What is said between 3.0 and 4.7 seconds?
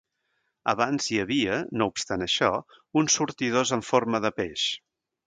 uns sortidors en forma de peix.